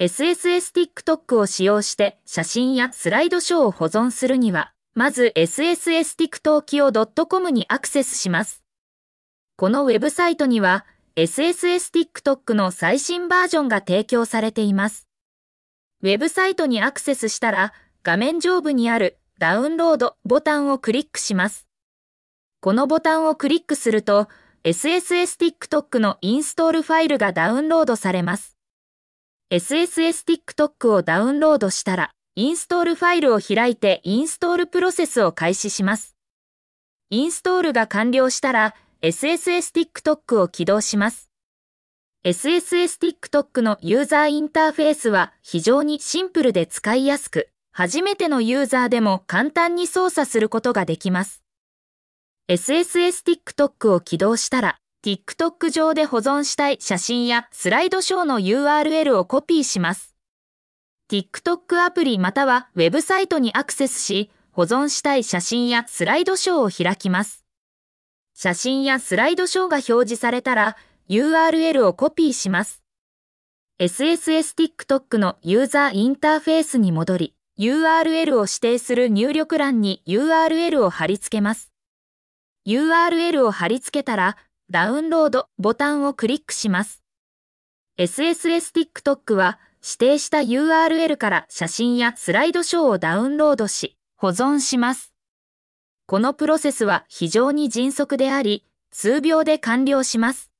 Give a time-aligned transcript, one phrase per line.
[0.00, 8.64] SSS TikTok を使用して写真やスライドショーを保存するには、まず ssstіктokyo.com にアクセスします。
[9.58, 15.06] このウェブサイトには SSS TikTok の最新バージョンが提供されています。
[16.02, 21.66] ウェブサイトにアクセスしたら画面上部にあるダウンロードボタンをクリックします。
[22.62, 24.28] このボタンをクリックすると
[24.64, 28.56] SSS TikTok のインストールファイルがダウンロードされます。
[29.52, 36.14] SSS TikTok をダウンロードしたら、インストールファイルを開いてインストールプロセスを開始します。
[37.10, 41.32] インストールが完了したら、SSS TikTok を起動します。
[42.24, 51.42] SSS TikTok のユーザーインターフェースは非常にシンプルで使いやすく、初めてのユーザーでも簡単に操作することができます。
[52.48, 60.14] SSS TikTok を起動したら、TikTok 上で保存したい写真やスライドショーの URL をコピーします。
[61.10, 67.46] TikTok アプリまたはウェブサイトにアクセスし、保存したい写真やスライドショーを開きます。
[68.34, 70.76] 写真やスライドショーが表示されたら
[71.08, 72.82] URL をコピーします。
[73.80, 81.72] SSS TikTok のユーザーインターフェースに戻り、URL を指定する入力欄に URL を貼り付けます。
[82.66, 84.36] URL を貼り付けたら
[84.72, 87.02] ダウンロードボタンをクリックします。
[87.98, 95.12] SSS TikTok は指定した URL から写真やスライドショーをダウンロードし、保存します。
[96.06, 100.52] このプロセスは非常に迅速であり、数秒で完了します。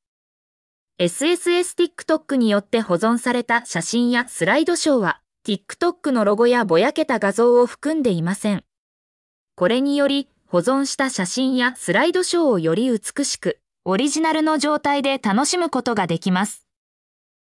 [0.98, 8.64] SSS TikTok によって保存された写真やスライドショーは、TikTok のロゴやぼやけた画像を含んでいません。
[9.54, 16.69] これにより、保存した写真やスライドショーをより美しく、オリジナルの状態で楽しむことができます。